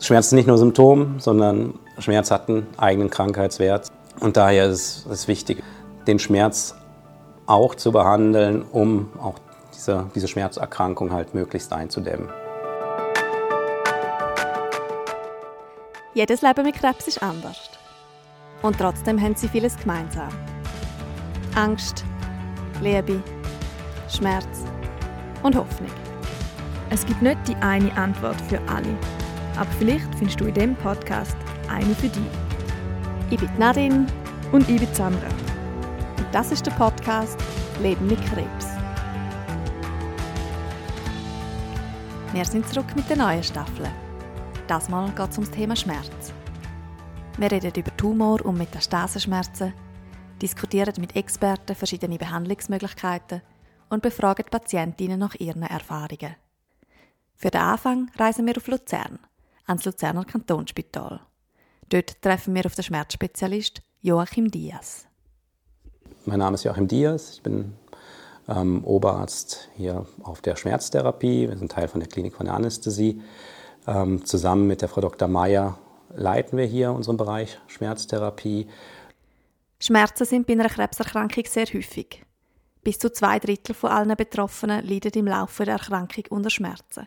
Schmerz 0.00 0.26
ist 0.26 0.32
nicht 0.32 0.46
nur 0.46 0.58
Symptom, 0.58 1.18
sondern 1.18 1.74
Schmerz 1.98 2.30
hat 2.30 2.48
einen 2.48 2.66
eigenen 2.76 3.10
Krankheitswert. 3.10 3.90
Und 4.20 4.36
daher 4.36 4.66
ist 4.66 5.06
es 5.06 5.28
wichtig, 5.28 5.62
den 6.06 6.18
Schmerz 6.18 6.74
auch 7.46 7.74
zu 7.74 7.92
behandeln, 7.92 8.62
um 8.70 9.10
auch 9.20 9.38
diese, 9.74 10.10
diese 10.14 10.28
Schmerzerkrankung 10.28 11.12
halt 11.12 11.34
möglichst 11.34 11.72
einzudämmen. 11.72 12.28
Jedes 16.14 16.42
Leben 16.42 16.64
mit 16.64 16.76
Krebs 16.76 17.08
ist 17.08 17.22
anders. 17.22 17.70
Und 18.62 18.78
trotzdem 18.78 19.20
haben 19.20 19.34
sie 19.34 19.48
vieles 19.48 19.76
gemeinsam. 19.76 20.28
Angst, 21.54 22.04
Liebe, 22.82 23.22
Schmerz 24.08 24.64
und 25.42 25.56
Hoffnung. 25.56 25.90
Es 26.90 27.04
gibt 27.04 27.20
nicht 27.20 27.38
die 27.46 27.56
eine 27.56 27.94
Antwort 27.96 28.40
für 28.48 28.60
alle. 28.68 28.96
Aber 29.56 29.70
vielleicht 29.72 30.14
findest 30.16 30.40
du 30.40 30.46
in 30.46 30.54
diesem 30.54 30.76
Podcast 30.76 31.36
eine 31.68 31.94
für 31.94 32.08
dich. 32.08 32.22
Ich 33.30 33.40
bin 33.40 33.50
Nadine 33.58 34.06
und 34.52 34.68
ich 34.68 34.78
bin 34.78 34.94
Sandra. 34.94 35.28
Und 36.18 36.26
das 36.32 36.52
ist 36.52 36.66
der 36.66 36.72
Podcast 36.72 37.38
Leben 37.80 38.06
mit 38.06 38.24
Krebs. 38.26 38.68
Wir 42.32 42.44
sind 42.44 42.68
zurück 42.68 42.94
mit 42.94 43.08
der 43.08 43.16
neuen 43.16 43.42
Staffel. 43.42 43.88
Das 44.66 44.88
Mal 44.88 45.10
geht 45.10 45.30
es 45.30 45.38
um 45.38 45.44
das 45.44 45.52
Thema 45.52 45.74
Schmerz. 45.74 46.32
Wir 47.38 47.50
reden 47.50 47.72
über 47.74 47.96
Tumor- 47.96 48.44
und 48.44 48.58
Metastasenschmerzen, 48.58 49.72
diskutieren 50.40 50.94
mit 50.98 51.16
Experten 51.16 51.74
verschiedene 51.74 52.18
Behandlungsmöglichkeiten 52.18 53.42
und 53.88 54.02
befragen 54.02 54.46
Patientinnen 54.50 55.18
nach 55.18 55.34
ihren 55.36 55.62
Erfahrungen. 55.62 56.36
Für 57.34 57.50
den 57.50 57.60
Anfang 57.60 58.10
reisen 58.18 58.46
wir 58.46 58.56
auf 58.56 58.66
Luzern 58.68 59.18
ans 59.66 59.84
Luzerner 59.84 60.24
Kantonsspital. 60.24 61.20
Dort 61.88 62.20
treffen 62.22 62.54
wir 62.54 62.66
auf 62.66 62.74
den 62.74 62.84
Schmerzspezialist 62.84 63.82
Joachim 64.02 64.50
Diaz. 64.50 65.06
Mein 66.24 66.40
Name 66.40 66.54
ist 66.54 66.64
Joachim 66.64 66.88
Diaz, 66.88 67.34
ich 67.34 67.42
bin 67.42 67.74
ähm, 68.48 68.84
Oberarzt 68.84 69.68
hier 69.76 70.06
auf 70.22 70.40
der 70.40 70.56
Schmerztherapie. 70.56 71.48
Wir 71.48 71.56
sind 71.56 71.72
Teil 71.72 71.88
von 71.88 72.00
der 72.00 72.08
Klinik 72.08 72.34
von 72.34 72.46
der 72.46 72.54
Anästhesie. 72.54 73.22
Ähm, 73.86 74.24
zusammen 74.24 74.66
mit 74.66 74.82
der 74.82 74.88
Frau 74.88 75.00
Dr. 75.00 75.28
Meyer 75.28 75.78
leiten 76.14 76.58
wir 76.58 76.64
hier 76.66 76.92
unseren 76.92 77.16
Bereich 77.16 77.58
Schmerztherapie. 77.66 78.68
Schmerzen 79.78 80.24
sind 80.24 80.46
bei 80.46 80.54
einer 80.54 80.68
Krebserkrankung 80.68 81.44
sehr 81.46 81.66
häufig. 81.66 82.24
Bis 82.82 82.98
zu 82.98 83.12
zwei 83.12 83.38
Drittel 83.38 83.74
von 83.74 83.90
allen 83.90 84.16
Betroffenen 84.16 84.86
leiden 84.86 85.12
im 85.14 85.26
Laufe 85.26 85.64
der 85.64 85.74
Erkrankung 85.74 86.24
unter 86.30 86.50
Schmerzen. 86.50 87.06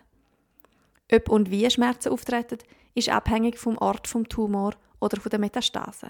Ob 1.11 1.29
und 1.29 1.49
wie 1.49 1.69
Schmerzen 1.69 2.11
auftreten, 2.11 2.59
ist 2.95 3.09
abhängig 3.09 3.57
vom 3.57 3.77
Ort 3.77 4.07
vom 4.07 4.27
Tumor 4.29 4.73
oder 4.99 5.19
von 5.19 5.29
der 5.29 5.39
Metastase. 5.39 6.07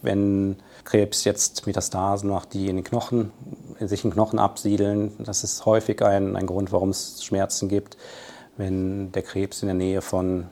Wenn 0.00 0.56
Krebs 0.84 1.24
jetzt 1.24 1.66
Metastasen 1.66 2.30
macht, 2.30 2.54
die 2.54 2.68
in 2.68 2.76
den 2.76 2.84
Knochen, 2.84 3.32
sich 3.80 4.04
in 4.04 4.12
Knochen 4.12 4.38
absiedeln, 4.38 5.12
das 5.18 5.42
ist 5.42 5.66
häufig 5.66 6.02
ein, 6.02 6.36
ein 6.36 6.46
Grund, 6.46 6.70
warum 6.70 6.90
es 6.90 7.24
Schmerzen 7.24 7.68
gibt. 7.68 7.96
Wenn 8.56 9.10
der 9.12 9.22
Krebs 9.22 9.62
in 9.62 9.66
der 9.66 9.74
Nähe 9.74 10.00
von 10.00 10.46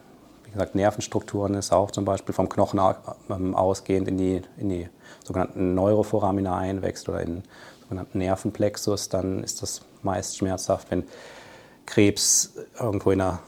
wie 0.45 0.53
gesagt, 0.53 0.75
Nervenstrukturen 0.75 1.55
ist, 1.55 1.73
auch 1.73 1.91
zum 1.91 2.05
Beispiel 2.05 2.35
vom 2.35 2.49
Knochen 2.49 2.81
ähm, 3.29 3.55
ausgehend 3.55 4.09
in 4.09 4.17
die, 4.17 4.43
in 4.57 4.69
die 4.69 4.89
sogenannten 5.25 5.75
Neuroforamina 5.75 6.57
einwächst 6.57 7.09
oder 7.09 7.21
in 7.21 7.37
den 7.37 7.43
sogenannten 7.83 8.19
Nervenplexus, 8.19 9.09
dann 9.09 9.45
ist 9.45 9.63
das 9.63 9.83
meist 10.03 10.39
schmerzhaft. 10.39 10.91
Wenn 10.91 11.05
Krebs 11.87 12.55
irgendwo 12.79 13.11
in, 13.11 13.21
einer, 13.21 13.41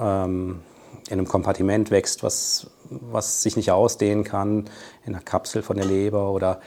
ähm, 0.00 0.62
in 1.08 1.14
einem 1.14 1.28
Kompartiment 1.28 1.90
wächst, 1.90 2.22
was, 2.22 2.70
was 2.88 3.42
sich 3.42 3.56
nicht 3.56 3.70
ausdehnen 3.70 4.24
kann, 4.24 4.70
in 5.04 5.14
einer 5.14 5.22
Kapsel 5.22 5.62
von 5.62 5.76
der 5.76 5.86
Leber 5.86 6.30
oder 6.30 6.60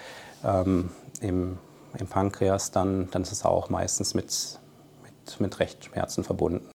ähm, 0.44 0.90
im, 1.22 1.58
im 1.98 2.08
Pankreas, 2.08 2.72
dann, 2.72 3.10
dann 3.12 3.24
ist 3.24 3.32
es 3.32 3.46
auch 3.46 3.70
meistens 3.70 4.14
mit, 4.14 4.60
mit, 5.04 5.40
mit 5.40 5.60
Rechtsschmerzen 5.60 6.24
verbunden. 6.24 6.70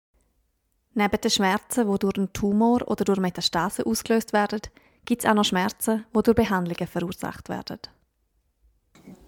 Neben 0.94 1.22
den 1.22 1.30
Schmerzen, 1.30 1.92
die 1.92 2.00
durch 2.00 2.18
einen 2.18 2.34
Tumor 2.34 2.82
oder 2.88 3.06
durch 3.06 3.20
Metastase 3.20 3.86
ausgelöst 3.86 4.34
werden, 4.34 4.62
gibt 5.06 5.24
es 5.24 5.30
auch 5.30 5.36
noch 5.36 5.46
Schmerzen, 5.46 6.06
die 6.16 6.24
durch 6.24 6.36
Behandlungen 6.36 6.88
verursacht 6.88 7.50
werden. 7.50 7.80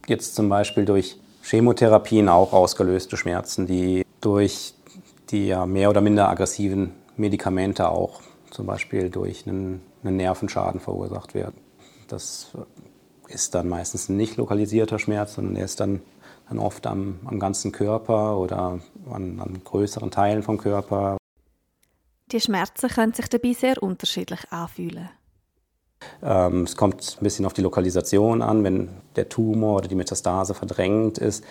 Jetzt 0.07 0.33
zum 0.33 0.49
Beispiel 0.49 0.85
durch 0.85 1.19
Chemotherapien 1.44 2.27
auch 2.27 2.53
ausgelöste 2.53 3.17
Schmerzen, 3.17 3.67
die 3.67 4.03
durch 4.19 4.73
die 5.31 5.47
ja 5.47 5.66
mehr 5.66 5.90
oder 5.90 6.01
minder 6.01 6.29
aggressiven 6.29 6.94
Medikamente 7.17 7.90
auch 7.90 8.22
zum 8.51 8.66
Beispiel 8.66 9.09
durch 9.09 9.47
einen, 9.47 9.81
einen 10.03 10.17
Nervenschaden 10.17 10.79
verursacht 10.79 11.34
werden. 11.34 11.62
Das 12.07 12.51
ist 13.28 13.53
dann 13.53 13.69
meistens 13.69 14.09
ein 14.09 14.18
nicht 14.18 14.38
lokalisierter 14.38 15.00
Schmerz, 15.00 15.35
sondern 15.35 15.56
er 15.56 15.66
ist 15.66 15.79
dann, 15.79 16.01
dann 16.47 16.59
oft 16.59 16.88
am, 16.88 17.19
am 17.25 17.39
ganzen 17.39 17.72
Körper 17.72 18.38
oder 18.38 18.79
an, 19.12 19.39
an 19.39 19.62
größeren 19.63 20.09
Teilen 20.09 20.41
vom 20.41 20.57
Körper. 20.57 21.18
Die 22.31 22.39
Schmerzen 22.39 22.89
können 22.89 23.13
sich 23.13 23.28
dabei 23.28 23.53
sehr 23.53 23.81
unterschiedlich 23.81 24.51
anfühlen. 24.51 25.09
Ähm, 26.23 26.63
es 26.63 26.75
kommt 26.75 27.17
ein 27.19 27.23
bisschen 27.23 27.45
auf 27.45 27.53
die 27.53 27.61
Lokalisation 27.61 28.41
an. 28.41 28.63
Wenn 28.63 28.89
der 29.15 29.29
Tumor 29.29 29.77
oder 29.77 29.87
die 29.87 29.95
Metastase 29.95 30.53
verdrängt 30.53 31.17
ist, 31.17 31.43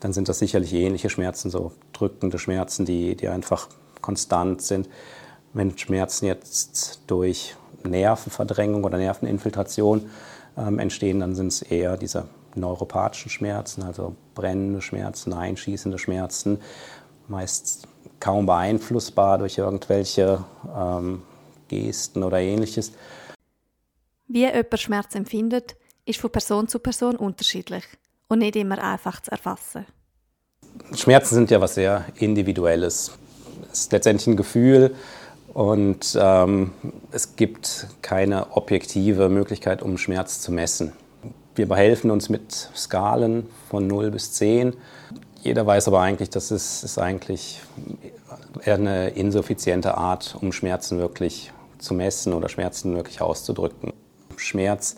dann 0.00 0.12
sind 0.12 0.28
das 0.28 0.38
sicherlich 0.38 0.72
ähnliche 0.72 1.10
Schmerzen, 1.10 1.50
so 1.50 1.72
drückende 1.92 2.38
Schmerzen, 2.38 2.84
die, 2.84 3.16
die 3.16 3.28
einfach 3.28 3.68
konstant 4.00 4.62
sind. 4.62 4.88
Wenn 5.52 5.76
Schmerzen 5.78 6.26
jetzt 6.26 7.02
durch 7.06 7.54
Nervenverdrängung 7.84 8.84
oder 8.84 8.98
Nerveninfiltration 8.98 10.10
ähm, 10.56 10.78
entstehen, 10.78 11.20
dann 11.20 11.34
sind 11.34 11.48
es 11.48 11.62
eher 11.62 11.96
diese 11.96 12.26
neuropathischen 12.54 13.30
Schmerzen, 13.30 13.82
also 13.82 14.14
brennende 14.34 14.80
Schmerzen, 14.80 15.32
einschießende 15.32 15.98
Schmerzen, 15.98 16.58
meist 17.28 17.88
kaum 18.20 18.46
beeinflussbar 18.46 19.38
durch 19.38 19.58
irgendwelche 19.58 20.44
ähm, 20.76 21.22
Gesten 21.68 22.22
oder 22.22 22.40
ähnliches. 22.40 22.92
Wie 24.34 24.40
jemand 24.40 24.80
Schmerz 24.80 25.14
empfindet, 25.14 25.76
ist 26.06 26.18
von 26.18 26.28
Person 26.28 26.66
zu 26.66 26.80
Person 26.80 27.14
unterschiedlich 27.14 27.84
und 28.26 28.40
nicht 28.40 28.56
immer 28.56 28.82
einfach 28.82 29.22
zu 29.22 29.30
erfassen. 29.30 29.86
Schmerzen 30.92 31.36
sind 31.36 31.52
ja 31.52 31.60
was 31.60 31.76
sehr 31.76 32.04
Individuelles. 32.16 33.12
Es 33.70 33.82
ist 33.82 33.92
letztendlich 33.92 34.26
ein 34.26 34.36
Gefühl 34.36 34.96
und 35.52 36.18
ähm, 36.20 36.72
es 37.12 37.36
gibt 37.36 37.86
keine 38.02 38.56
objektive 38.56 39.28
Möglichkeit, 39.28 39.82
um 39.82 39.98
Schmerz 39.98 40.40
zu 40.40 40.50
messen. 40.50 40.90
Wir 41.54 41.68
behelfen 41.68 42.10
uns 42.10 42.28
mit 42.28 42.50
Skalen 42.74 43.46
von 43.70 43.86
0 43.86 44.10
bis 44.10 44.32
10. 44.32 44.74
Jeder 45.42 45.64
weiß 45.64 45.86
aber 45.86 46.00
eigentlich, 46.00 46.30
dass 46.30 46.50
es 46.50 46.82
ist 46.82 46.98
eigentlich 46.98 47.60
eine 48.64 49.10
insuffiziente 49.10 49.96
Art, 49.96 50.36
um 50.40 50.50
Schmerzen 50.50 50.98
wirklich 50.98 51.52
zu 51.78 51.94
messen 51.94 52.32
oder 52.32 52.48
Schmerzen 52.48 52.96
wirklich 52.96 53.20
auszudrücken. 53.20 53.92
Schmerz 54.38 54.96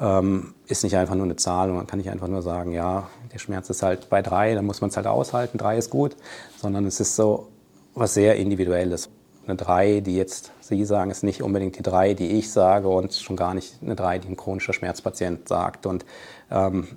ähm, 0.00 0.54
ist 0.66 0.84
nicht 0.84 0.96
einfach 0.96 1.14
nur 1.14 1.24
eine 1.24 1.36
Zahl 1.36 1.70
und 1.70 1.76
man 1.76 1.86
kann 1.86 1.98
nicht 1.98 2.10
einfach 2.10 2.28
nur 2.28 2.42
sagen, 2.42 2.72
ja, 2.72 3.08
der 3.32 3.38
Schmerz 3.38 3.70
ist 3.70 3.82
halt 3.82 4.08
bei 4.08 4.22
drei, 4.22 4.54
dann 4.54 4.64
muss 4.64 4.80
man 4.80 4.90
es 4.90 4.96
halt 4.96 5.06
aushalten, 5.06 5.58
drei 5.58 5.76
ist 5.78 5.90
gut, 5.90 6.16
sondern 6.56 6.86
es 6.86 7.00
ist 7.00 7.16
so 7.16 7.48
was 7.94 8.14
sehr 8.14 8.36
Individuelles. 8.36 9.08
Eine 9.46 9.56
drei, 9.56 10.00
die 10.00 10.16
jetzt 10.16 10.52
Sie 10.60 10.84
sagen, 10.84 11.10
ist 11.10 11.22
nicht 11.22 11.42
unbedingt 11.42 11.78
die 11.78 11.82
drei, 11.82 12.14
die 12.14 12.38
ich 12.38 12.50
sage 12.50 12.88
und 12.88 13.12
schon 13.12 13.36
gar 13.36 13.52
nicht 13.52 13.76
eine 13.82 13.94
drei, 13.94 14.18
die 14.18 14.28
ein 14.28 14.36
chronischer 14.36 14.72
Schmerzpatient 14.72 15.48
sagt. 15.48 15.84
Und 15.84 16.06
ähm, 16.50 16.88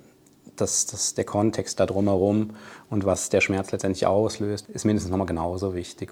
das, 0.56 0.86
das, 0.86 1.14
der 1.14 1.24
Kontext 1.24 1.78
da 1.78 1.84
drumherum 1.84 2.56
und 2.88 3.04
was 3.04 3.28
der 3.28 3.42
Schmerz 3.42 3.70
letztendlich 3.70 4.06
auslöst, 4.06 4.68
ist 4.70 4.86
mindestens 4.86 5.10
nochmal 5.10 5.26
genauso 5.26 5.74
wichtig. 5.74 6.10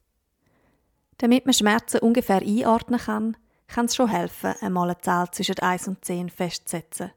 Damit 1.19 1.47
man 1.47 1.55
Schmerzen 1.55 1.99
ungefähr 2.00 2.42
einordnen 2.42 3.01
kann, 3.01 3.36
kann 3.68 3.86
es 3.86 3.97
schon 3.97 4.09
helfen, 4.09 4.54
einmal 4.60 4.91
eine 4.91 5.01
Zahl 5.01 5.30
zwischen 5.30 5.59
1 5.59 5.89
und 5.89 6.04
10 6.04 6.30
festzusetzen. 6.30 7.10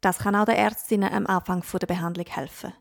Das 0.00 0.18
kann 0.18 0.36
auch 0.36 0.44
den 0.44 0.54
Ärztinnen 0.54 1.12
am 1.12 1.26
Anfang 1.26 1.62
der 1.80 1.86
Behandlung 1.86 2.26
helfen. 2.26 2.72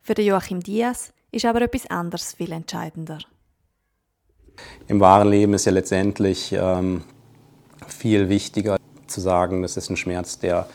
Für 0.00 0.20
Joachim 0.20 0.60
Diaz 0.60 1.12
ist 1.32 1.44
aber 1.44 1.62
etwas 1.62 1.86
anderes 1.90 2.32
viel 2.32 2.52
entscheidender. 2.52 3.18
Im 4.88 5.00
wahren 5.00 5.28
Leben 5.28 5.54
ist 5.54 5.66
ja 5.66 5.72
letztendlich 5.72 6.52
ähm, 6.52 7.04
viel 7.86 8.28
wichtiger 8.28 8.76
zu 9.06 9.20
sagen, 9.20 9.62
das 9.62 9.76
ist 9.76 9.90
ein 9.90 9.96
Schmerz, 9.96 10.38
der, 10.38 10.68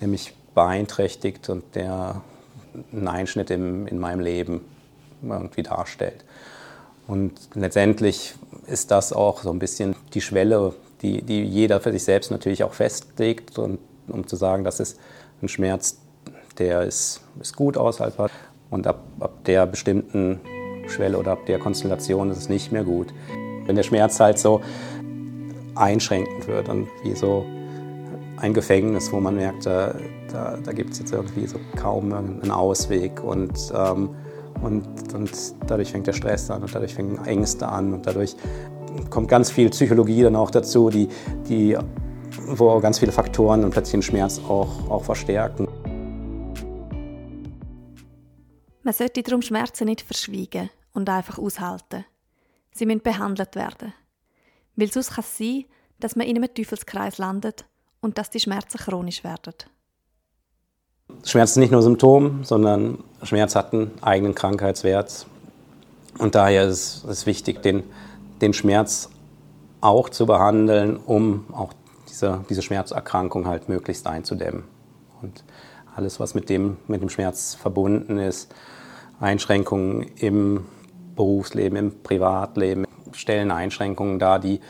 der 0.00 0.08
mich 0.08 0.34
beeinträchtigt 0.54 1.48
und 1.48 1.74
der 1.74 2.22
einen 2.92 3.08
Einschnitt 3.08 3.50
im, 3.50 3.86
in 3.86 3.98
meinem 3.98 4.20
Leben 4.20 4.62
irgendwie 5.22 5.62
darstellt. 5.62 6.24
Und 7.06 7.32
letztendlich 7.54 8.34
ist 8.66 8.90
das 8.90 9.12
auch 9.12 9.42
so 9.42 9.50
ein 9.50 9.58
bisschen 9.58 9.96
die 10.14 10.20
Schwelle, 10.20 10.74
die, 11.02 11.22
die 11.22 11.42
jeder 11.42 11.80
für 11.80 11.92
sich 11.92 12.04
selbst 12.04 12.30
natürlich 12.30 12.64
auch 12.64 12.74
festlegt, 12.74 13.58
und, 13.58 13.78
um 14.08 14.26
zu 14.26 14.36
sagen, 14.36 14.64
das 14.64 14.80
ist 14.80 14.98
ein 15.42 15.48
Schmerz, 15.48 15.98
der 16.58 16.82
ist, 16.82 17.22
ist 17.40 17.56
gut 17.56 17.76
aushaltbar 17.76 18.30
und 18.70 18.86
ab, 18.86 19.02
ab 19.20 19.44
der 19.44 19.66
bestimmten 19.66 20.40
Schwelle 20.88 21.18
oder 21.18 21.32
ab 21.32 21.46
der 21.46 21.58
Konstellation 21.58 22.30
ist 22.30 22.38
es 22.38 22.48
nicht 22.48 22.72
mehr 22.72 22.84
gut. 22.84 23.12
Wenn 23.66 23.76
der 23.76 23.82
Schmerz 23.82 24.18
halt 24.20 24.38
so 24.38 24.60
einschränkend 25.74 26.46
wird 26.48 26.68
und 26.68 26.88
wie 27.02 27.14
so 27.14 27.44
ein 28.36 28.54
Gefängnis, 28.54 29.12
wo 29.12 29.20
man 29.20 29.36
merkt, 29.36 29.66
da, 29.66 29.94
da, 30.30 30.58
da 30.62 30.72
gibt 30.72 30.90
es 30.90 30.98
jetzt 30.98 31.12
irgendwie 31.12 31.46
so 31.46 31.58
kaum 31.76 32.12
einen 32.12 32.50
Ausweg. 32.50 33.22
Und, 33.22 33.72
ähm, 33.74 34.10
und, 34.62 35.12
und 35.14 35.30
dadurch 35.66 35.90
fängt 35.90 36.06
der 36.06 36.12
Stress 36.12 36.50
an 36.50 36.62
und 36.62 36.74
dadurch 36.74 36.94
fängen 36.94 37.24
Ängste 37.24 37.68
an 37.68 37.92
und 37.92 38.06
dadurch 38.06 38.36
kommt 39.10 39.28
ganz 39.28 39.50
viel 39.50 39.70
Psychologie 39.70 40.22
dann 40.22 40.36
auch 40.36 40.50
dazu, 40.50 40.90
die, 40.90 41.08
die, 41.48 41.76
wo 42.46 42.78
ganz 42.80 42.98
viele 42.98 43.12
Faktoren 43.12 43.64
und 43.64 43.70
plötzlich 43.70 43.92
den 43.92 44.02
Schmerz 44.02 44.40
auch, 44.48 44.88
auch 44.90 45.04
verstärken. 45.04 45.68
Man 48.82 48.94
sollte 48.94 49.22
darum 49.22 49.42
Schmerzen 49.42 49.84
nicht 49.84 50.02
verschwiegen 50.02 50.70
und 50.92 51.08
einfach 51.08 51.38
aushalten. 51.38 52.04
Sie 52.72 52.86
müssen 52.86 53.02
behandelt 53.02 53.54
werden. 53.54 53.92
Weil 54.76 54.90
sonst 54.90 55.14
kann 55.14 55.24
es 55.24 55.36
sein, 55.36 55.64
dass 56.00 56.16
man 56.16 56.26
in 56.26 56.36
einem 56.36 56.52
Teufelskreis 56.52 57.18
landet 57.18 57.64
und 58.00 58.18
dass 58.18 58.30
die 58.30 58.40
Schmerzen 58.40 58.78
chronisch 58.78 59.22
werden. 59.22 59.54
Schmerz 61.24 61.52
ist 61.52 61.56
nicht 61.56 61.70
nur 61.72 61.82
Symptom, 61.82 62.44
sondern 62.44 62.98
Schmerz 63.22 63.54
hat 63.54 63.72
einen 63.72 63.90
eigenen 64.02 64.34
Krankheitswert. 64.34 65.26
Und 66.18 66.34
daher 66.34 66.64
ist 66.64 67.04
es 67.04 67.26
wichtig, 67.26 67.62
den, 67.62 67.84
den 68.40 68.52
Schmerz 68.52 69.10
auch 69.80 70.08
zu 70.08 70.26
behandeln, 70.26 70.96
um 70.96 71.46
auch 71.52 71.72
diese, 72.08 72.44
diese 72.48 72.62
Schmerzerkrankung 72.62 73.46
halt 73.46 73.68
möglichst 73.68 74.06
einzudämmen. 74.06 74.64
Und 75.22 75.44
alles, 75.94 76.20
was 76.20 76.34
mit 76.34 76.48
dem, 76.48 76.76
mit 76.88 77.02
dem 77.02 77.08
Schmerz 77.08 77.54
verbunden 77.54 78.18
ist, 78.18 78.54
Einschränkungen 79.20 80.02
im 80.16 80.66
Berufsleben, 81.14 81.76
im 81.76 82.02
Privatleben, 82.02 82.86
stellen 83.12 83.50
Einschränkungen 83.50 84.18
dar, 84.18 84.38
die 84.38 84.60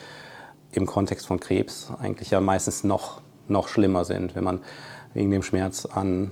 im 0.71 0.85
Kontext 0.85 1.27
von 1.27 1.39
Krebs 1.39 1.91
eigentlich 2.01 2.31
ja 2.31 2.41
meistens 2.41 2.83
noch, 2.83 3.21
noch 3.47 3.67
schlimmer 3.67 4.05
sind, 4.05 4.35
wenn 4.35 4.43
man 4.43 4.59
wegen 5.13 5.31
dem 5.31 5.43
Schmerz 5.43 5.85
an, 5.85 6.31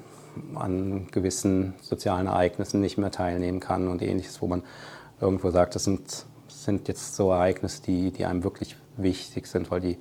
an 0.56 1.08
gewissen 1.12 1.74
sozialen 1.82 2.28
Ereignissen 2.28 2.82
nicht 2.82 2.98
mehr 2.98 3.12
teilnehmen 3.12 3.60
kann 3.60 3.88
und 3.88 4.02
ähnliches, 4.02 4.42
wo 4.42 4.48
man 4.48 4.64
irgendwo 5.20 5.52
sagt, 5.52 5.76
das 5.76 5.84
sind, 5.84 6.26
sind 6.48 6.88
jetzt 6.88 7.16
so 7.16 7.32
Ereignisse, 7.32 7.82
die, 7.84 8.12
die 8.12 8.26
einem 8.26 8.44
wirklich 8.44 8.76
wichtig 8.98 9.48
sind, 9.48 9.72
weil 9.72 9.82
die 9.82 9.98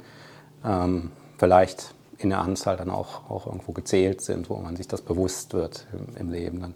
ähm, 0.65 1.11
vielleicht 1.39 1.95
in 2.19 2.31
der 2.31 2.41
Anzahl 2.41 2.77
dann 2.77 2.91
auch, 2.91 3.31
auch 3.31 3.47
irgendwo 3.47 3.73
gezählt 3.73 4.21
sind, 4.21 4.51
wo 4.51 4.57
man 4.57 4.77
sich 4.77 4.89
das 4.89 5.03
bewusst 5.03 5.55
wird 5.55 5.87
im, 5.93 6.17
im 6.17 6.31
Leben. 6.31 6.61
Dann. 6.61 6.75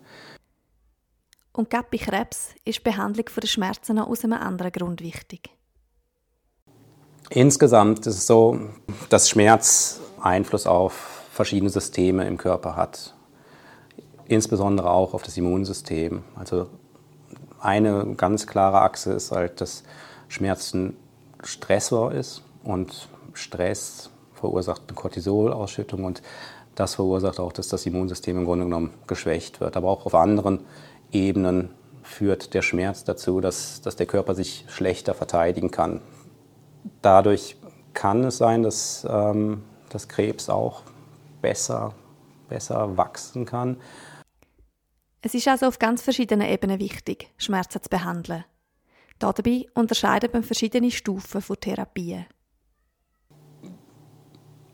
Und 1.53 1.71
gerade 1.71 1.87
bei 1.91 1.99
Krebs 1.99 2.51
ist 2.65 2.79
die 2.79 2.83
Behandlung 2.83 3.27
der 3.41 3.47
Schmerzen 3.47 3.99
auch 3.99 4.09
aus 4.09 4.25
einem 4.25 4.35
anderen 4.35 4.73
Grund 4.73 5.01
wichtig. 5.03 5.51
Insgesamt 7.31 8.07
ist 8.07 8.17
es 8.17 8.27
so, 8.27 8.59
dass 9.09 9.29
Schmerz 9.29 10.01
Einfluss 10.21 10.67
auf 10.67 11.14
verschiedene 11.35 11.71
Systeme 11.71 12.27
im 12.29 12.39
Körper 12.39 12.77
hat. 12.77 13.13
Insbesondere 14.27 14.91
auch 14.91 15.15
auf 15.15 15.25
das 15.25 15.37
Immunsystem. 15.37 16.23
Also 16.37 16.69
eine 17.61 18.15
ganz 18.17 18.47
klare 18.47 18.83
Achse 18.83 19.13
ist 19.13 19.33
halt, 19.33 19.61
dass 19.61 19.83
Schmerz 20.29 20.73
ein 20.75 20.97
Stressor 21.43 22.13
ist 22.13 22.43
und 22.63 23.09
Stress 23.33 24.11
verursacht 24.35 24.83
eine 24.87 24.95
Cortisolausschüttung 24.95 26.05
und 26.05 26.23
das 26.77 26.95
verursacht 26.95 27.41
auch, 27.41 27.53
dass 27.53 27.69
das 27.69 27.85
Immunsystem 27.85 28.39
im 28.39 28.45
Grunde 28.45 28.67
genommen 28.67 28.95
geschwächt 29.09 29.61
wird. 29.61 29.77
Aber 29.77 29.89
auch 29.89 30.07
auf 30.07 30.15
anderen 30.15 30.61
Ebenen 31.11 31.71
führt 32.05 32.55
der 32.55 32.63
Schmerz 32.63 33.03
dazu, 33.03 33.41
dass, 33.41 33.81
dass 33.81 33.97
der 33.97 34.07
Körper 34.07 34.35
sich 34.35 34.67
schlechter 34.69 35.15
verteidigen 35.15 35.73
kann. 35.73 36.01
Dadurch 37.03 37.57
kann 37.93 38.23
es 38.23 38.39
sein, 38.39 38.63
dass, 38.63 39.05
ähm, 39.09 39.65
dass 39.89 40.09
Krebs 40.09 40.49
auch 40.49 40.83
besser, 41.45 41.95
besser 42.49 42.97
wachsen 42.97 43.45
kann. 43.45 43.77
Es 45.21 45.35
ist 45.35 45.47
also 45.47 45.67
auf 45.67 45.79
ganz 45.79 46.01
verschiedenen 46.01 46.49
Ebenen 46.49 46.81
wichtig, 46.81 47.29
Schmerzen 47.37 47.83
zu 47.83 47.91
behandeln. 47.91 48.45
Dabei 49.19 49.67
unterscheidet 49.75 50.33
man 50.33 50.43
verschiedene 50.43 50.91
Stufen 50.91 51.43
von 51.43 51.61
Therapien. 51.61 52.25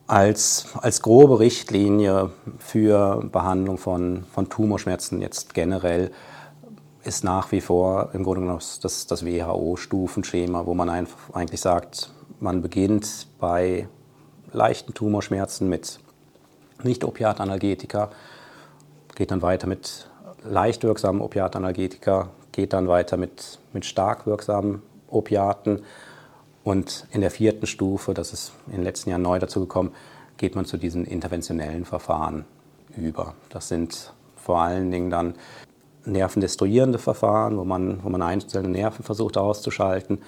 Als, 0.06 0.67
als 0.81 1.02
grobe 1.02 1.40
Richtlinie 1.40 2.31
für 2.58 3.28
Behandlung 3.32 3.76
von, 3.76 4.25
von 4.32 4.49
Tumorschmerzen 4.49 5.20
jetzt 5.20 5.55
generell 5.55 6.12
ist 7.02 7.25
nach 7.25 7.50
wie 7.50 7.61
vor 7.61 8.11
im 8.12 8.22
Grunde 8.22 8.43
genommen 8.43 8.62
das, 8.82 9.06
das 9.06 9.25
WHO-Stufenschema, 9.25 10.67
wo 10.67 10.75
man 10.75 10.88
einfach 10.88 11.34
eigentlich 11.34 11.61
sagt, 11.61 12.12
man 12.38 12.62
beginnt 12.62 13.26
bei 13.40 13.88
leichten 14.52 14.94
Tumorschmerzen 14.94 15.69
mit 15.69 16.00
Nicht-Opiatanalgetika, 16.85 18.11
geht 19.15 19.31
dann 19.31 19.43
weiter 19.43 19.67
mit 19.67 20.09
leicht 20.44 20.82
wirksamen 20.82 21.21
Opiatanalgetika, 21.21 22.29
geht 22.53 22.73
dann 22.73 22.88
weiter 22.88 23.17
mit, 23.17 23.59
mit 23.73 23.85
stark 23.85 24.27
wirksamen 24.27 24.82
Opiaten 25.09 25.82
und 26.65 27.06
in 27.11 27.21
der 27.21 27.31
vierten 27.31 27.67
Stufe, 27.67 28.15
das 28.15 28.32
ist 28.32 28.53
in 28.67 28.75
den 28.75 28.85
letzten 28.85 29.11
Jahren 29.11 29.23
neu 29.23 29.38
dazugekommen, 29.38 29.93
geht 30.37 30.55
man 30.55 30.65
zu 30.65 30.77
diesen 30.77 31.05
interventionellen 31.05 31.85
Verfahren 31.85 32.44
über. 32.97 33.35
Das 33.50 33.69
sind 33.69 34.12
vor 34.37 34.61
allen 34.61 34.91
Dingen 34.91 35.11
dann 35.11 35.35
nervendestruierende 36.05 36.99
Verfahren, 36.99 37.59
wo 37.59 37.65
man, 37.65 38.03
wo 38.03 38.09
man 38.09 38.23
einzelne 38.23 38.69
Nerven 38.69 39.05
versucht 39.05 39.37
auszuschalten 39.37 40.23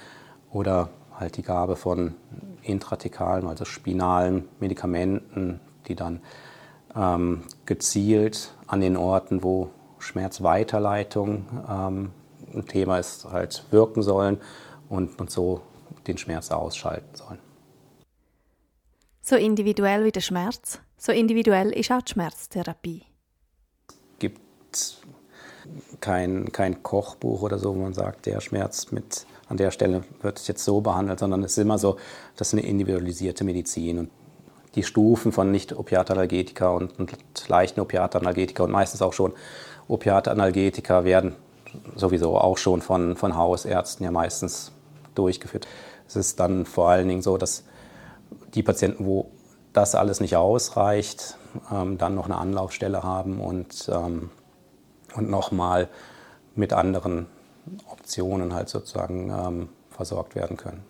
oder 0.50 0.90
halt 1.18 1.36
die 1.36 1.42
Gabe 1.42 1.76
von 1.76 2.14
intratikalen, 2.62 3.46
also 3.46 3.64
spinalen 3.64 4.48
Medikamenten, 4.60 5.60
die 5.88 5.94
dann 5.94 6.20
ähm, 6.94 7.42
gezielt 7.66 8.52
an 8.66 8.80
den 8.80 8.96
Orten, 8.96 9.42
wo 9.42 9.70
Schmerzweiterleitung 9.98 11.46
ähm, 11.68 12.10
ein 12.54 12.66
Thema 12.66 12.98
ist, 12.98 13.24
halt 13.24 13.64
wirken 13.70 14.02
sollen 14.02 14.38
und, 14.88 15.18
und 15.20 15.30
so 15.30 15.62
den 16.06 16.18
Schmerz 16.18 16.50
ausschalten 16.50 17.14
sollen. 17.14 17.38
So 19.22 19.36
individuell 19.36 20.04
wie 20.04 20.12
der 20.12 20.20
Schmerz, 20.20 20.80
so 20.96 21.12
individuell 21.12 21.70
ist 21.70 21.92
auch 21.92 22.02
die 22.02 22.12
Schmerztherapie. 22.12 23.04
Es 23.88 24.18
gibt 24.18 24.40
kein, 26.00 26.50
kein 26.50 26.82
Kochbuch 26.82 27.42
oder 27.42 27.58
so, 27.58 27.74
wo 27.74 27.80
man 27.80 27.94
sagt, 27.94 28.26
der 28.26 28.40
Schmerz 28.40 28.90
mit 28.90 29.26
an 29.48 29.56
der 29.56 29.70
Stelle 29.70 30.02
wird 30.22 30.46
jetzt 30.48 30.64
so 30.64 30.80
behandelt, 30.80 31.20
sondern 31.20 31.44
es 31.44 31.52
ist 31.52 31.58
immer 31.58 31.78
so, 31.78 31.98
das 32.36 32.48
ist 32.48 32.54
eine 32.54 32.66
individualisierte 32.66 33.44
Medizin. 33.44 33.98
Und 33.98 34.10
die 34.74 34.82
Stufen 34.82 35.32
von 35.32 35.50
Nicht-Opiatallergetika 35.50 36.70
und, 36.70 36.98
und 36.98 37.12
leichten 37.48 37.80
Opiatanalgetika 37.80 38.64
und 38.64 38.70
meistens 38.70 39.02
auch 39.02 39.12
schon 39.12 39.32
Opiatanalgetika 39.88 41.04
werden 41.04 41.34
sowieso 41.96 42.38
auch 42.38 42.58
schon 42.58 42.82
von, 42.82 43.16
von 43.16 43.36
Hausärzten 43.36 44.04
ja 44.04 44.10
meistens 44.10 44.72
durchgeführt. 45.14 45.66
Es 46.06 46.16
ist 46.16 46.40
dann 46.40 46.66
vor 46.66 46.88
allen 46.88 47.08
Dingen 47.08 47.22
so, 47.22 47.36
dass 47.36 47.64
die 48.54 48.62
Patienten, 48.62 49.06
wo 49.06 49.30
das 49.72 49.94
alles 49.94 50.20
nicht 50.20 50.36
ausreicht, 50.36 51.36
ähm, 51.70 51.98
dann 51.98 52.14
noch 52.14 52.26
eine 52.26 52.36
Anlaufstelle 52.36 53.02
haben 53.02 53.40
und 53.40 53.90
ähm, 53.92 54.30
und 55.14 55.30
nochmal 55.30 55.88
mit 56.54 56.72
anderen 56.72 57.26
Optionen 57.90 58.54
halt 58.54 58.68
sozusagen 58.68 59.30
ähm, 59.30 59.68
versorgt 59.90 60.34
werden 60.34 60.56
können. 60.56 60.82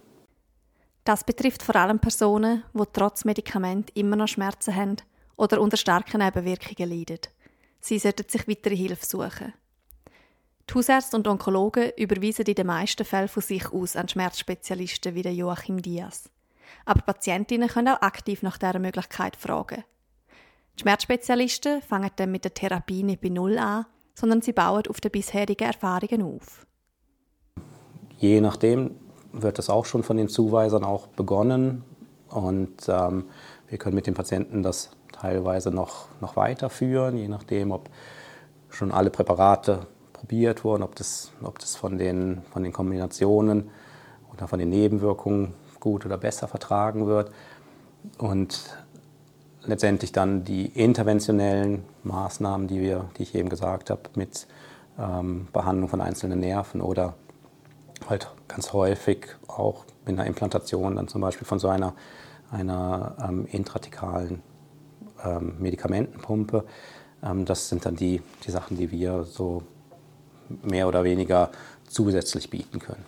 Das 1.04 1.25
betrifft 1.25 1.62
vor 1.62 1.76
allem 1.76 1.99
Personen, 1.99 2.62
die 2.75 2.85
trotz 2.92 3.25
Medikament 3.25 3.90
immer 3.97 4.16
noch 4.16 4.28
Schmerzen 4.28 4.75
haben 4.75 4.97
oder 5.37 5.61
unter 5.61 5.76
starken 5.76 6.21
Nebenwirkungen 6.21 6.90
leiden. 6.90 7.18
Sie 7.80 7.99
sollten 7.99 8.28
sich 8.28 8.47
weitere 8.47 8.76
Hilfe 8.76 9.04
suchen. 9.04 9.52
Die 10.71 10.75
Hausärzte 10.75 11.16
und 11.16 11.26
Onkologen 11.26 11.90
überweisen 11.97 12.47
in 12.47 12.54
den 12.54 12.68
meisten 12.68 13.04
Fällen 13.04 13.28
von 13.28 13.42
sich 13.42 13.73
aus 13.73 13.97
an 13.97 14.09
Schmerzspezialisten 14.09 15.14
wie 15.14 15.28
Joachim 15.28 15.82
Diaz. 15.82 16.30
Aber 16.85 17.02
Patientinnen 17.02 17.68
können 17.68 17.94
auch 17.94 18.02
aktiv 18.02 18.42
nach 18.42 18.59
dieser 18.59 18.78
Möglichkeit 18.78 19.37
fragen. 19.37 19.85
Die 20.76 20.82
Schmerzspezialisten 20.82 21.82
fangen 21.82 22.11
dann 22.16 22.30
mit 22.30 22.44
der 22.44 22.54
Therapie 22.54 23.02
nicht 23.02 23.21
bei 23.21 23.28
Null 23.28 23.59
an, 23.59 23.87
sondern 24.14 24.40
sie 24.40 24.52
bauen 24.52 24.87
auf 24.88 25.00
den 25.00 25.11
bisherigen 25.11 25.64
Erfahrungen 25.64 26.23
auf. 26.23 26.66
Je 28.16 28.40
nachdem 28.40 28.94
wird 29.33 29.59
das 29.59 29.71
auch 29.71 29.85
schon 29.85 30.03
von 30.03 30.17
den 30.17 30.29
Zuweisern 30.29 30.85
auch 30.85 31.07
begonnen 31.09 31.85
und 32.29 32.89
ähm, 32.89 33.25
wir 33.69 33.79
können 33.79 33.95
mit 33.95 34.07
den 34.07 34.15
Patienten 34.15 34.62
das 34.62 34.91
teilweise 35.12 35.71
noch, 35.71 36.07
noch 36.21 36.37
weiterführen, 36.37 37.17
je 37.17 37.29
nachdem, 37.29 37.71
ob 37.71 37.89
schon 38.69 38.93
alle 38.93 39.11
Präparate 39.11 39.87
probiert 40.12 40.65
wurden, 40.65 40.83
ob 40.83 40.95
das, 40.95 41.33
ob 41.43 41.59
das 41.59 41.77
von, 41.77 41.99
den, 41.99 42.43
von 42.51 42.62
den 42.62 42.73
Kombinationen 42.73 43.71
oder 44.33 44.49
von 44.49 44.59
den 44.59 44.71
Nebenwirkungen 44.71 45.55
gut 45.81 46.07
oder 46.07 46.17
besser 46.17 46.49
vertragen 46.49 47.07
wird. 47.07 47.31
Und 48.19 48.77
letztendlich 49.65 50.12
dann 50.12 50.45
die 50.45 50.67
interventionellen 50.67 51.85
Maßnahmen, 52.03 52.69
die, 52.69 52.81
wir, 52.81 53.11
die 53.19 53.25
ich 53.25 53.35
eben 53.35 53.49
gesagt 53.49 53.91
habe, 53.91 54.03
mit 54.15 54.47
ähm, 54.99 55.49
Behandlung 55.53 55.89
von 55.89 56.01
einzelnen 56.01 56.41
Nerven 56.41 56.81
oder 56.81 57.15
halt 58.09 58.30
ganz 58.49 58.73
häufig 58.73 59.26
auch 59.49 59.85
mit 60.06 60.18
einer 60.18 60.26
Implantation 60.26 60.97
dann 60.97 61.09
zum 61.09 61.21
Beispiel 61.21 61.47
von 61.47 61.59
so 61.59 61.68
einer, 61.68 61.94
einer 62.50 63.16
ähm, 63.23 63.47
intratikalen 63.47 64.42
ähm, 65.25 65.56
Medikamentenpumpe. 65.59 66.64
Ähm, 67.23 67.44
das 67.44 67.68
sind 67.68 67.87
dann 67.87 67.97
die, 67.97 68.23
die 68.44 68.50
Sachen, 68.50 68.76
die 68.76 68.90
wir 68.90 69.25
so 69.25 69.62
mehr 70.62 70.88
oder 70.88 71.04
weniger 71.04 71.50
zusätzlich 71.88 72.50
bieten 72.50 72.78
können. 72.78 73.04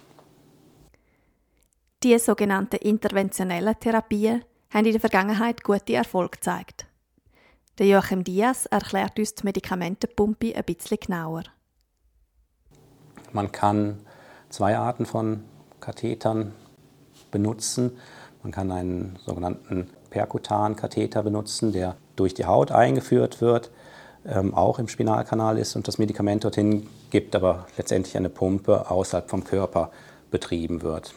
Die 2.03 2.19
sogenannten 2.19 2.77
interventionellen 2.77 3.79
Therapien 3.81 4.45
haben 4.71 4.87
in 4.87 4.93
der 4.93 5.01
Vergangenheit 5.01 5.63
gute 5.63 5.95
Erfolge 5.95 6.33
gezeigt. 6.33 6.87
Der 7.79 7.87
Joachim 7.87 8.23
Diaz 8.23 8.67
erklärt 8.67 9.19
uns 9.19 9.35
die 9.35 9.45
Medikamentenpumpe 9.45 10.55
ein 10.55 10.65
bisschen 10.65 10.99
genauer. 11.01 11.45
Man 13.33 13.51
kann 13.51 14.01
zwei 14.55 14.77
Arten 14.77 15.05
von 15.05 15.43
Kathetern 15.81 16.53
benutzen. 17.33 17.99
Man 18.45 18.53
kann 18.53 18.71
einen 18.71 19.19
sogenannten 19.27 19.91
Perkutan-Katheter 20.11 21.25
benutzen, 21.25 21.73
der 21.73 21.97
durch 22.15 22.35
die 22.35 22.45
Haut 22.45 22.71
eingeführt 22.71 23.41
wird, 23.41 23.73
ähm, 24.25 24.55
auch 24.55 24.79
im 24.79 24.87
Spinalkanal 24.87 25.59
ist 25.59 25.75
und 25.75 25.89
das 25.89 25.99
Medikament 25.99 26.45
dorthin 26.45 26.87
gibt, 27.11 27.35
aber 27.35 27.67
letztendlich 27.77 28.17
eine 28.17 28.29
Pumpe 28.29 28.89
außerhalb 28.89 29.29
vom 29.29 29.43
Körper 29.43 29.91
betrieben 30.31 30.83
wird. 30.83 31.15